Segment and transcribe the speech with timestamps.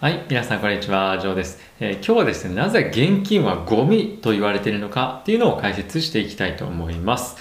[0.00, 7.36] はい、皆さんこんにちは、ジョーです、えー、今日はですね、なぜ現金はゴミと言われているのかっていうのを解説していきたいと思います。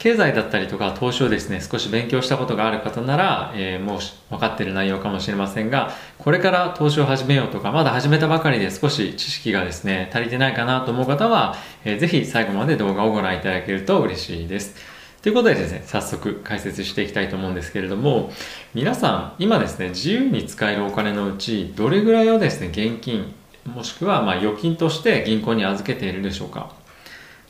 [0.00, 11.54] 経済だったりとか投資をですね、少し勉強したことがある方なら、えー、もう分かっている内容かもしれませんが、これから投資を始めようとか、まだ始めたばかりで少し知識がですね、足りてないかなと思う方は、
[11.84, 14.93] えー、ぜひ最後まで動画をご覧いただけると嬉しいです。
[15.24, 18.30] ということでですね、早速解説していきたいと思うんですけれども、
[18.74, 23.34] 皆さん、今ですね、自由に使えるお金のうち、どれぐらいをですね、現金、
[23.64, 26.74] もしくはま預金として銀行に預けているでしょうか。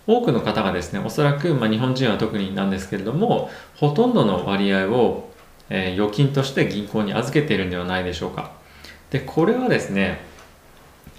[0.06, 5.32] 多くの方がですね、おそらく、ま日本人は特になんですけれども、ほとんどの割合を、
[5.68, 8.52] えー、預金として銀行に預けているんではないでしょうか。
[9.10, 10.20] で、これはですね、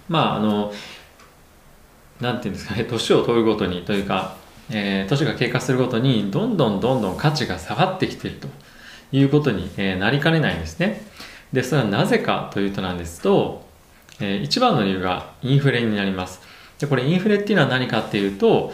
[0.08, 0.72] まあ、あの、
[2.22, 8.48] なんていうんですかね、年を取るごとにというか、えー、年が経過するごとにどんどんどんどん価値が下がってきていると
[9.12, 11.02] いうことに、えー、なりかねないんですね。
[11.54, 13.64] で、それはなぜかというとなんですと、
[14.20, 16.42] えー、一番の理由がインフレになります。
[16.80, 18.74] で、これインフレっていうのは何かっていうと、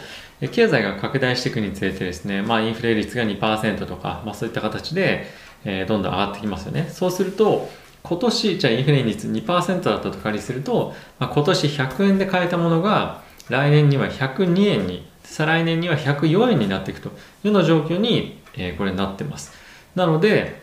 [0.50, 5.26] 経済が拡大していくにつれてですね、まあインフレ率が2%とか、まあそういった形で、
[5.64, 6.88] えー、どんどん上がってきますよね。
[6.90, 7.70] そうすると、
[8.02, 17.12] 今年、じゃあインフレ率2%だったと仮にすると、まあ、今年100円で買えたものが来年には102円に再来年には104円になっていくとい
[17.44, 19.52] うような状況に、えー、これなってます。
[19.94, 20.62] なので、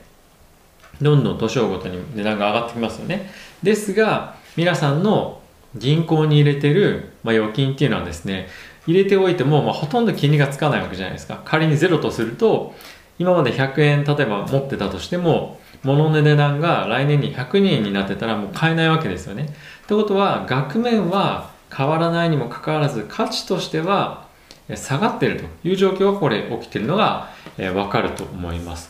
[1.01, 3.31] どんどん年をごとに値段が上がってきますよね。
[3.63, 5.41] ですが、皆さんの
[5.75, 8.47] 銀行に入れてる、まあ、預金っていうのはですね、
[8.87, 11.41] 入れておいても、まあ、ほとんど金利がつかないわけじゃないですか。
[11.45, 12.75] 仮にゼロとすると、
[13.19, 19.43] 今まで100円例えば持ってたとしても、物の値段が来年に102円になってたらもう買えないわけですよね。
[19.83, 24.27] ってことは、額面は変わらないにもかかわらず、価値としては
[24.75, 28.89] 下がっているという状況がこれ起きているのが、えー、分かると思います。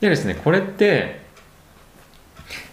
[0.00, 1.20] でですね、これって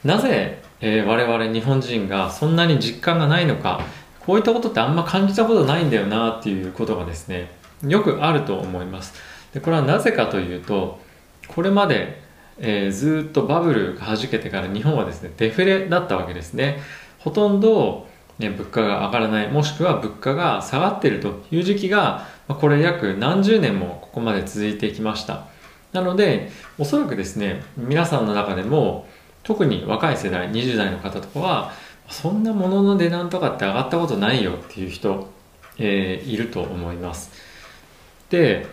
[0.04, 3.82] なぜ、えー、我々日本人がそんなに実感がないのか、
[4.20, 7.52] こういったことってあんま感じたことないんだよなっていうことがですね、
[7.84, 9.14] よくあると思います。
[9.54, 11.00] でこれはなぜかというと、
[11.48, 12.22] これまで、
[12.60, 16.80] えー、ずっとバブルが弾けてから日本はですね、デフレだったわけですね。
[17.20, 18.08] ほとんど
[18.40, 25.46] ね、物価が上がらない、もしくは物価が下がっているという時期が、これ約何十年もここまで続いてきました。
[25.94, 29.08] なので、おそらくですね、皆さんの中でも、
[29.44, 31.72] 特に若い世代、20代の方とかは、
[32.10, 35.30] そんなものの値段とかって上がったことないよっていう人、
[35.78, 37.32] えー、いると思います。
[38.30, 38.68] で、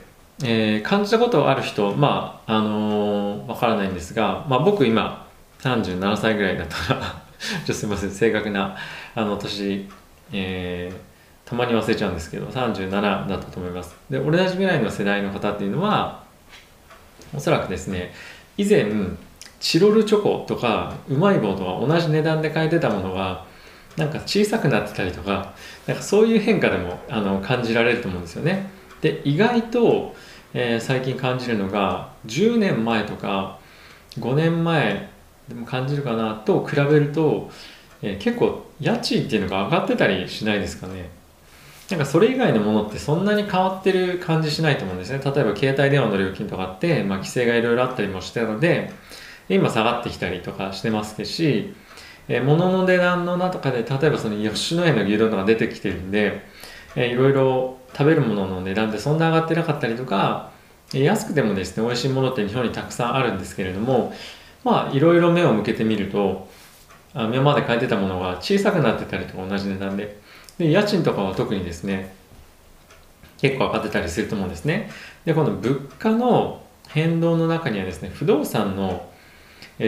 [0.44, 5.26] えー、感じたことある人、まあ、あのー、わからないんですが、まあ僕今
[5.60, 7.22] 37歳ぐらいだったら
[7.65, 8.76] ちょすみません正確な
[9.15, 9.88] あの年、
[10.32, 11.16] えー、
[11.46, 13.96] たまに忘れちゃうんですけど37だったと思います。
[14.10, 16.24] で同じぐらいの世代の方っていうのは
[17.34, 18.12] おそらくですね
[18.58, 18.86] 以前
[19.60, 23.46] チロルチョコとかうまい棒とか同じ値段で買えてたものが
[23.96, 25.54] なんか小さくなってたりとか
[25.86, 28.68] なんかそういう変化でもあの感じられると思うんですよね。
[29.00, 30.16] で意外と、
[30.52, 33.58] えー、最近感じるのが10年前とか
[34.18, 35.08] 5年前
[35.48, 37.50] でも感じるかなと比べると、
[38.02, 41.16] えー、結構家賃っていうのが上がってたりしないですかね。
[41.91, 45.20] なんかそれ以外のものってそんなに変わってる感じしないと思うんですね。
[45.24, 48.91] 例えば携帯電話の料金とかって、まあ、規制がいろいろあったりもしてたので
[49.48, 51.74] 今下がってきたりとかしてますし、
[52.28, 56.42] えー、物の値段の中で例えばその吉野家の牛丼とか出てきてるんで、
[56.97, 60.50] えー、いろいろ食べるものの値段ってそんな上がってなかったりとか
[60.92, 64.12] 安くてもですね美味しいものって日本にたくさんあるんですけれども
[64.64, 66.48] まあいろいろ目を向けてみると
[67.14, 70.18] あ今まで買えてたものが小さくなってたりとか同じ値段で
[70.58, 72.14] で家賃とかは特にですね
[73.38, 74.90] 結構上がってたりすると思うんですね。
[75.24, 79.08] でこの物価の変動の中にはですね不動産の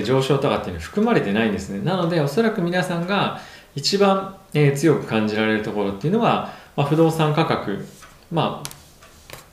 [0.05, 1.81] 上昇とかっていうのは含まれてないんですね。
[1.83, 3.41] なのでおそらく皆さんが
[3.75, 7.87] 一番、え強く感じられるところっていうのは、まあ、不動産価格
[8.31, 8.71] まあ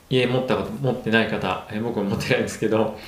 [0.08, 2.98] 家持ったこと持ってない方、え僕も持ってないんですけど、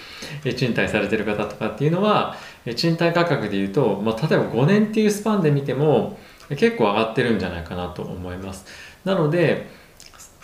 [0.45, 6.19] え賃貸されてる方とかっていうのは、え賃貸価格でいうと、まあ、例えば5年っていうスパンで見ても
[6.51, 8.67] 結構上がってるんじゃないかなと思います。
[9.05, 9.69] なので、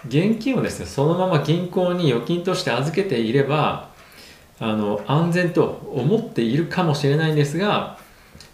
[0.06, 3.88] 現金をですね、そのまま銀行に預金として預けていれば、
[4.60, 7.98] あの、安全と思っているかもしれないんですが、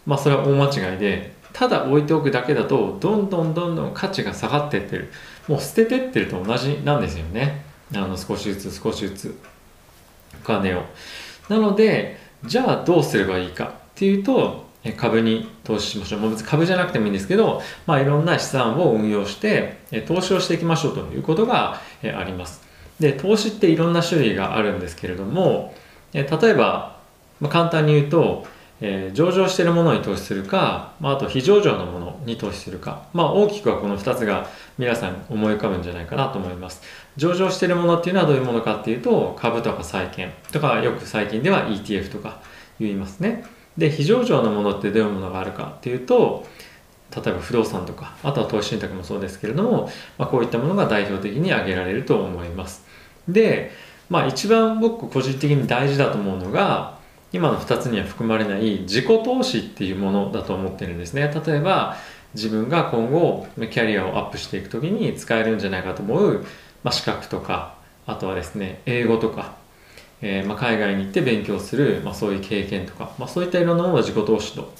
[0.06, 5.12] まあそれは大間違いで、ただ置いておくだけだと、どんどんどんどん価値が下がってってる。
[5.48, 7.70] もう捨ててってると同じなんですよね。
[7.94, 9.38] あの少しずつ少しずつ
[10.42, 10.84] お金を
[11.48, 16.20] なのでじゃあどうすればいいかっていうと株に投資しましょう。
[16.20, 22.62] もう別に株じゃなくてもいいんですけど、まあ、いろんな資産を運用して、投資をしていきましょうということがあります。
[22.98, 25.74] で、投資っていろんな種類があるんですけれども、
[26.12, 26.98] 例えば、
[27.40, 28.46] まあ、簡単に言うと、
[28.82, 34.48] えー、上場しているものに投資するか、まあ、あと非上場のものに投資するか、まあ、大きくはこの2つが
[34.78, 36.82] 皆さん思い浮かぶんじゃないかなと思います
[37.16, 42.40] 上場しているものっていうのはどういうものかっていうと株とか債券とかよく最近では ETF とか
[42.78, 43.44] 言いますね
[43.76, 46.46] で非上場のものってどういうものがあるかっていうと
[47.14, 52.84] 例えば不動産とかあとは投資信託もそうですけれども、まあ、こういったものが代表的に挙げられると思います。
[53.28, 53.72] で、
[54.08, 56.98] まあ、一番僕個人的に大事だと思うのが
[57.32, 61.32] 今の2つには含まれない自己投資っていうものだと思ってるんですね。
[61.46, 61.96] 例えば
[62.34, 66.44] 自分が今後キャリアをアップしていく時に使えるんじゃないかと思う、
[66.84, 67.74] まあ、資格とか
[68.06, 69.54] あとはですね英語とか、
[70.22, 74.72] えー、まあ海外に行って勉強する、まあ、そういう経験とか、まあ、そういったいろんなものを自己投資と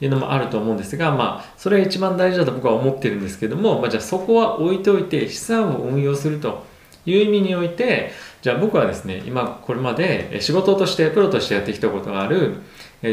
[0.00, 6.64] いうのもあると思うんですが、まあ、それが一番大事だと僕は思ってるんですけども、まあ、じゃあそこは置いておいて資産を運用すると
[7.06, 8.10] いう意味において
[8.42, 12.62] じゃあ僕はですね今これまで仕事としてプロとしてやってきたことがある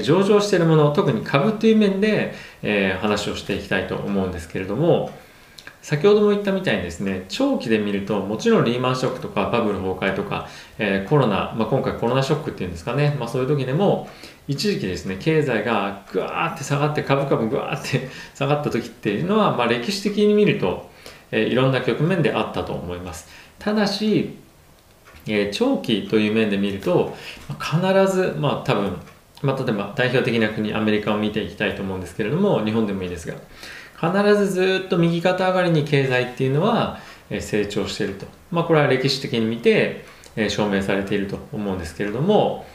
[0.01, 5.11] 上場しているもの特に株という面で、えー、話をしていきたいと思うんですけれども
[5.83, 10.47] 先ほども言ったみたいにですね長期で見るともちろんリーマンショックとかバブル崩壊とか、
[10.79, 14.07] えー、コロナ、まあ、今回コロナショックっていうんですかね、まあ、そういう時でも
[14.47, 20.89] 一時期ですね経済がぐわーって下がって株価もぐわーって 下がった時っていうのは、まあ、歴史的に見ると、
[21.31, 23.27] えー、いろんな局面であったと思います。
[23.59, 24.37] ただし、
[25.27, 27.13] えー、長期という面で見ると
[27.59, 27.81] 必
[28.13, 28.97] ずまあ多分
[29.41, 33.35] まあ、例えば代表的な国アメリカを見ていきたいと思うんですけれども日本でもいいですが
[34.03, 36.99] 必ずずっと右肩上がりに経済っていうのは
[37.39, 40.03] 成長していると、まあ、これは歴史的に見て
[40.49, 42.65] 証明されていると思うんですけれども、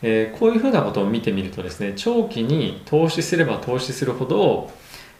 [0.00, 4.70] こういうふうなことを見てみるとですね長期に投資すれば投資するほど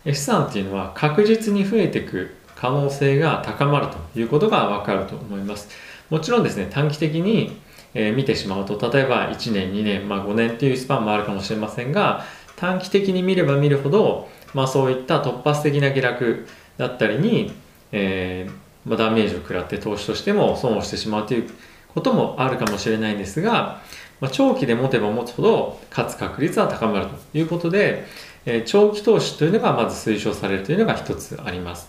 [0.07, 5.69] 資産っていうのは確実に増えていく可能性が高まるということがわかると思います。
[6.11, 7.57] もちろんですね短期的に
[7.95, 12.25] 見てしまうと例えば1年2年、まあ、5年っていうスパンもあるかもしれませんが
[12.57, 16.47] 短期的に見れば見るほどまあ、そういった突発的な下落
[16.79, 17.53] だったりに、
[17.93, 21.51] えーまあ、ダメージを食らって投資としても損をしてしまうという
[21.95, 23.81] こともあるかもしれないんですが、
[24.21, 28.05] まあ、長期で持てば持つほど勝つ確率は高まるということで、
[28.47, 31.89] えー、長期投資というのがまず推奨されるというのが一つあります。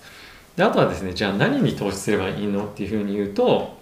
[0.56, 3.76] であとはですねじゃあ何に投資すればいいのっていうふうに言うと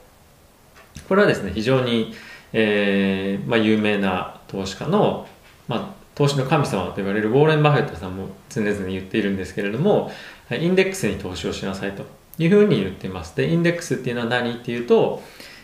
[1.07, 2.13] これはですね非常に、
[2.51, 5.27] えーまあ、有名な投資家の、
[5.67, 10.11] まあ、投資の神様と言われるウォーレン・バフェットさんも常々言っているんですけれども
[10.51, 12.05] インデックスに投資をしなさいと。
[12.37, 13.35] いうふうに言っています。
[13.35, 14.53] でインデックスっていうのは何？
[14.53, 15.21] っていうと、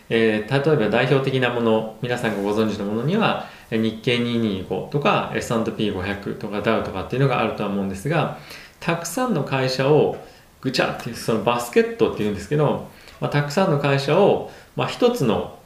[0.10, 8.40] えー、例えば代表的なもの皆さんがご存知のものには日経225とか S&P500 とかダウとかっていうのがあるとは思うんですが
[8.80, 10.18] たくさんの会社を
[10.62, 12.90] ぐちゃっていうそのバスケットっていうんですけど、
[13.22, 15.60] まあ、たくさんの会社を、まあ、一つの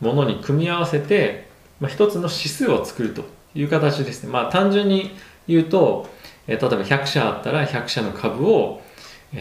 [0.00, 1.48] ものに組み合わせて、
[1.78, 3.24] まあ、一つの指数を作ると。
[3.54, 4.30] いう形ですね。
[4.30, 5.10] まあ単純に
[5.48, 6.08] 言うと、
[6.46, 8.80] え例えば100社あったら100社の株を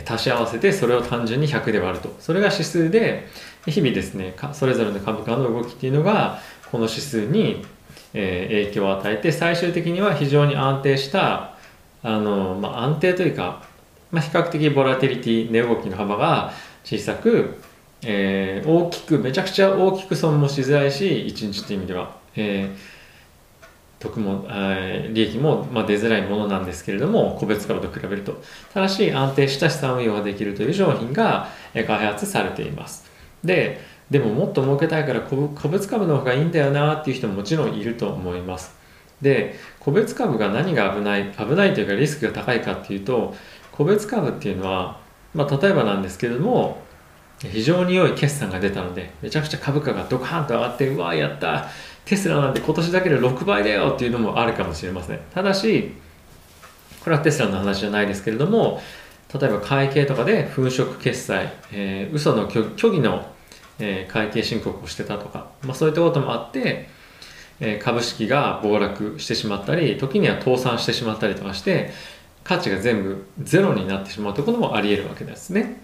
[0.06, 2.16] 足し合わせてそれを単純に100で割ると。
[2.20, 3.28] それが指数で、
[3.66, 6.40] 日々ですね、それぞれの株価の動きっていうのが、
[6.72, 7.66] この指数に、
[8.14, 11.56] え影響を与えて、最終的には非常に安定した、
[12.02, 13.64] あの、まあ、安定というか、
[14.12, 16.52] まあ、比較的ボラティリティ、値動きの幅が
[16.84, 17.60] 小さく、
[18.02, 22.16] えー、大きく、めちゃくちゃ大きく損もしづらいし、1日っていう意味では。
[22.36, 22.99] えー
[24.00, 28.42] 得も、え利益も、ま出づらいものなんですけれども個別株と比べると。
[28.74, 33.10] ただし安定した資産運用ができるという商品が開発されています。
[33.44, 38.76] ででももっと儲けたいから個別株の方がいいんだよなっていう人ももちろんいると思います。
[39.22, 43.36] で個別株が何が危ない危ないというかリスクが高いかっていうと
[43.72, 45.00] 個別株っていうのは、
[45.34, 46.82] まあ、例えばなんですけれども
[47.40, 51.68] 非常に良い決算が出たのでめちゃくちゃ株価がドカーンと上がってうわーやった
[52.10, 55.20] テスラなんて今年だけで6倍だよっていうのもあるかもしれません。
[55.32, 55.94] ただし
[57.04, 58.82] これはテスラの話じゃないですけれども
[59.32, 63.32] 例えば会計とかで粉飾決済、えー、嘘の虚偽の、
[63.78, 66.90] えー、会計申告をしてたとか、まあ、そういったこともあって、
[67.60, 71.92] えー、株式が暴落してしまったり時には倒産してしまったりとかして
[72.44, 75.84] 価値が全部ゼロになってしまうということもあり得るわけですね。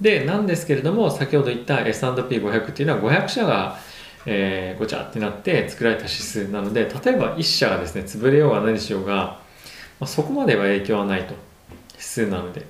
[0.00, 3.78] でなんですけれども先ほど言った S&P500 っていうのは500社が
[4.26, 9.40] えー、ごちゃってなって作られた指数なので例えば1社がですね潰れようが何しようが、ま
[10.00, 11.34] あ、そこまでは影響はないと。
[11.96, 12.66] 指数なので。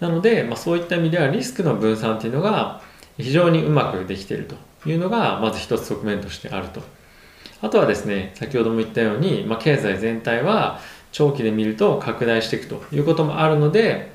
[0.00, 2.80] なので、まあ、そういった意味ではリスクの分散っていうのが
[3.16, 4.56] 非常にうまくできていると
[4.88, 6.82] いうのがまず一つ側面としてあると。
[7.60, 10.78] あとはですね先ほども言ったように、まあ、経済全体は
[11.10, 14.12] 長期で見ると拡大していくということもあるので、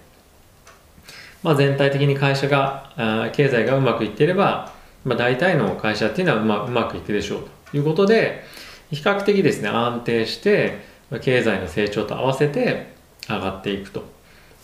[1.41, 4.72] まあ、全体的に会社が経済がうまくいっていれば
[5.05, 8.43] まあ、大体の会社っていうのはうまうまくいくでしょうということで
[8.91, 10.79] 比較的ですね安定して、
[11.21, 12.93] 経済の成長と合わせて
[13.27, 14.03] 上がっていくと。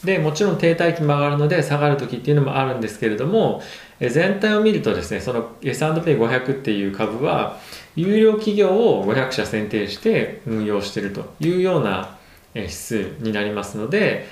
[0.04, 3.62] で、もちろん停滞期も上がるので下がる時っていうのもあるんですけれども、
[4.00, 7.58] 全体を見るとですね、その S&P500 っていう株は、
[7.96, 12.18] 有料企業を500社選定して運用しているというような
[12.54, 14.28] 指数になりますので、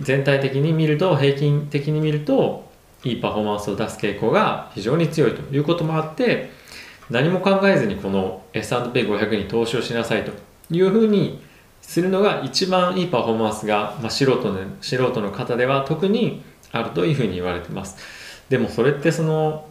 [0.00, 2.67] 全体的に見ると、平均的に見ると、
[3.04, 6.50] いいパフォーマンスを出す傾向が非常に強いということもあって、
[7.10, 10.32] 何も考えずにこの S&P500 に投資をしなさいと
[10.70, 11.40] いうふうに
[11.80, 17.96] するのが一番いいパフォーマンスが、まあ、素人の素人の方では特にあるというふうに言われてます。
[18.48, 19.66] でもそれってその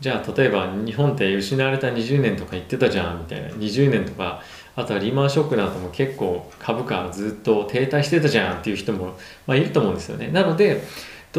[0.00, 4.40] じゃあ例えば日本って失われた20年とか言ってたじゃんみたいな20年とか
[4.76, 10.28] あとはリーマンショックなども結構株価ずっと停滞してたじゃんっていう人も、まあ、いると思うんですよね。
[10.28, 10.84] なので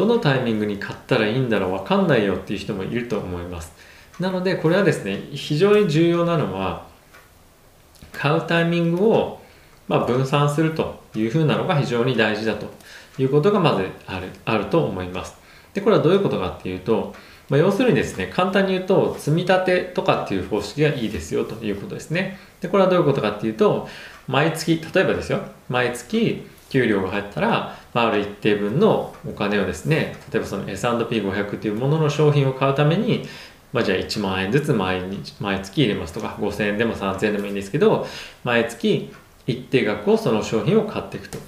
[0.00, 3.72] どのタイミングに買ったらいいんだろう分かんないよっていう人もいると思います
[4.18, 6.86] なのでこれはですね非常に重要なのは
[8.10, 9.40] 買うタイミングを
[9.88, 12.66] ま分散するというふうなのが非常に大事だと
[13.20, 15.36] いうことがまずあるあると思います。
[15.74, 17.14] でこれはどういうことかっていうと、
[17.48, 22.38] まあ、要するにですね簡単に言うと積み立てとかっていう方式がいいですよということですね。
[22.60, 23.88] でこれはどういうことかっていうと
[24.28, 33.24] 毎月例えばですよ毎月給料が入ったら、まあ、ある一定分のお金をですね例えばその S&P500 というものの商品を買うために
[33.72, 38.06] まあ、じゃあ1万円ずつ毎日毎月入れますとか5000円でも3000円でもいいんですけど
[38.42, 39.12] 毎月
[39.46, 41.38] 一定額をその商品を買っていくと。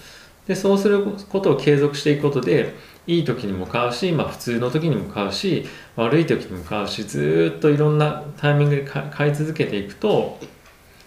[0.47, 2.75] でそうすることを継続していくことで
[3.07, 10.39] いい時にも買うし、まあ、普通の時にも買うし悪い時にも買うしずっといろんなタイミングで買い続けていくと、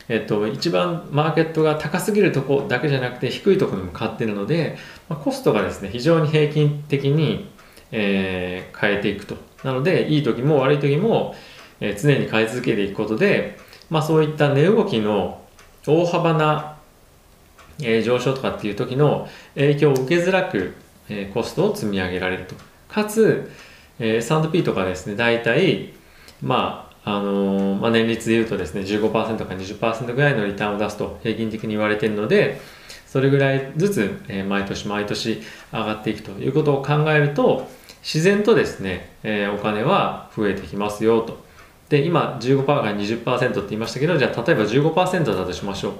[0.07, 4.77] えっと、一番マーケットが高すぎるとこだけじゃなくて低いところにも買ってるので、
[5.09, 7.55] まあ、コストがですね非常に平均的に
[7.91, 9.37] えー、変えていくと。
[9.63, 11.35] なので、いい時も悪い時も、
[11.79, 13.57] えー、常に変え続けていくことで、
[13.89, 15.41] まあそういった値動きの
[15.87, 16.77] 大幅な、
[17.81, 20.73] えー、上昇とかっていう時の影響を受けづらく、
[21.09, 22.55] えー、コストを積み上げられると。
[22.89, 23.51] かつ、
[23.99, 25.93] えー、S&P とかですね、大体、
[26.41, 32.59] まあ、あの、まあ、年率で言うとですね、15%か20%ぐらいのリターンを出すと平均的に言われているので、
[33.07, 37.69] それぐらいずつ、え、毎年毎年上がっていくということを考えると
[38.03, 41.45] 自然とですね、え、お金は増えてきますよと。
[41.89, 45.93] で今15%から20%って言いましたけどじゃあ例えば15%だとしましょう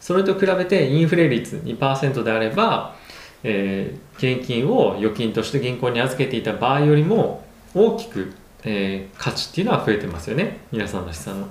[0.00, 2.94] それと比べてインフレ率2%であれば、
[3.42, 8.32] えー、現金を預金として銀行に預けていた場合よりも大きく、
[8.64, 11.48] えー、価値っていうのは増えてますよね皆さんの資産の。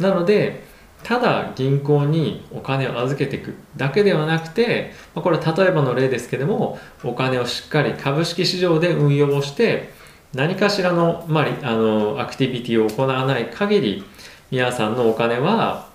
[0.00, 0.64] なので
[1.02, 9.90] ただ銀行にお金を預けていくだけではなくて、まこれは例えばの例ですけどもお金をしっかり株式市場で運用をして
[10.34, 14.04] 何かしらの,、まあ、あのアクティビティを行わない限り
[14.50, 15.88] 皆さんのお金は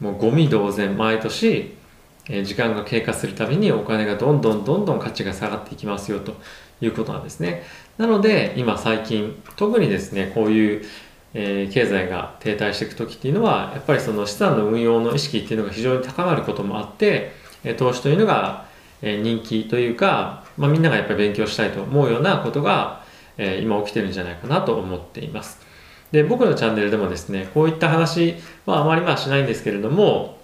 [0.00, 1.74] もうゴミ同然毎年
[2.44, 6.34] 時間が経過するたびにお金がどんどんどんどん価値が下がっていきますよと
[6.80, 7.62] いうことなんですね。
[7.98, 10.84] なので今最近特にですねこういう
[11.34, 17.32] えー、経済が停滞していく時っていうのはやっぱりその資産の運用の意識っていうのが非常に高まることもあって、
[17.64, 18.66] え投資というのが、
[19.00, 23.02] え人気というか、まあ、みんながやっぱり勉強したいと思うようなことが、
[23.38, 25.58] え今起きてるんじゃないかなと思っています。
[26.10, 28.34] で僕のチャンネルでもですねこういった話
[28.66, 30.36] はあまりまあしないんですけれども、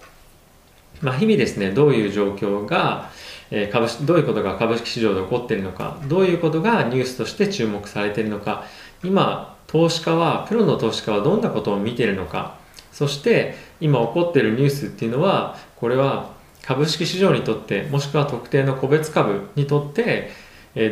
[1.01, 3.11] まあ、日々ですねどういう状況が
[3.51, 8.65] え株式どういうことが株式市場で起こっているのかどういうことがニュースとして注目されているのか
[9.03, 12.57] 今投資家はプロの投資家はどんなことを見ているのか
[12.91, 16.31] そして今起こっているニュースっていうのはこれは
[16.63, 20.31] 株式市場にとってもしくは特定の個別株にとって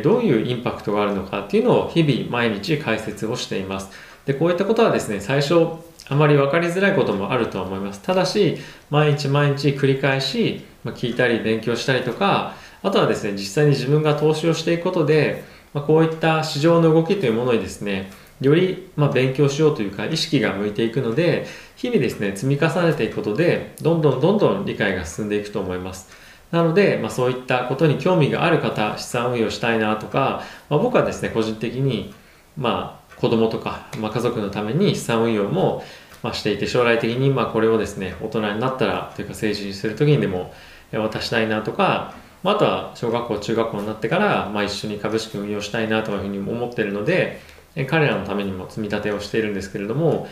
[0.02, 3.90] どういうインパクトがあるのかっていうのを日々毎日解説をしています。
[4.26, 5.54] でこういったことはですね最初
[6.08, 8.00] あまり分かりづらいこともあるとは思います。
[8.00, 8.58] ただし
[8.90, 18.10] 毎日毎日繰り返しま聞いたり勉強したりとかあとはですね実際に自分が投資をしていくことでまこういった市場の動きというものにですね
[18.40, 21.46] より、ま、勉強しようというか意識が向いていくので
[21.76, 26.08] 日々ですね積み重ねていくことでどんどんどんどん理解が進んでいくと思います。
[26.50, 32.14] なので、まあ、そういったことに興味がある方資産運用したいなとか、まあ、僕はですね個人的に
[32.56, 35.82] まあ子供とか、まあ、家族のために資産運用も、
[36.22, 40.52] まあ、していて将来的にまあこれをですね大人になったらというか成人する時にでも
[40.92, 47.40] 渡したいなとかまあ、あとは小学校中学校になってから、まあ、一緒に株式運用したいなというふうに思ってるので
[47.88, 50.28] 彼らのためにも積み立てをしているんですけれども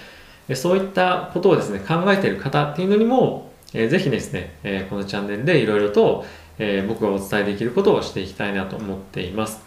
[0.55, 6.25] そういったことをですね考えている方っていうのにもぜひですねこのチャンネルでいろいろと
[6.89, 9.65] 僕がお伝えできることをしていきたいなと思っています。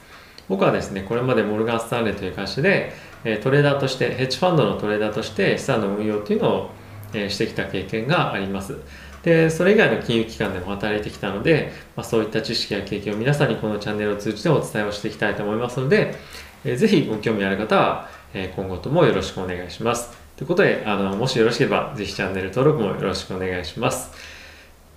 [0.48, 2.92] 僕はですねこれまでモルガン・スタンレーという会社で
[3.24, 6.72] トレーダーとしてヘッジファンドのトレーダーとして資産の運用っていうのを
[7.14, 8.78] してきた経験があります
[9.24, 16.16] で、それ以外の金融機関でも働いてきたので、まあ、そういった知識や経験を皆さんにこのチャンネルを通じてお伝えをしていきたいと思いますので、
[16.64, 20.18] えー、ぜひご興味ある方は、え、今後ともよろしくお願いします。
[20.38, 24.12] ということで、あの、もしよろしければ、ぜひチャンネル登録もよろしくお願いします。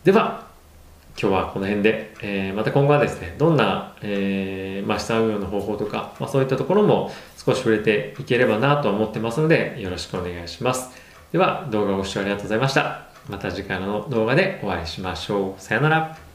[0.04, 0.46] では、
[1.20, 7.12] 今日はこの辺で、えー、また今後はですね、どんな、えー、まあ、資産運用の方法とか、まあ、そういったところも
[7.44, 10.90] 少し触れていければなと思ってますので、よろしくお願いします。
[11.32, 13.06] では、動画をご視聴ありがとうございました。
[13.28, 15.60] また次回の動画でお会いしましょう。
[15.60, 16.31] さよなら。